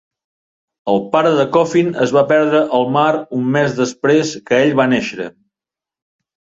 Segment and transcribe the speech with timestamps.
[0.93, 3.05] El pare de Coffin es va perdre al mar
[3.43, 5.33] un mes després que ell va néixer.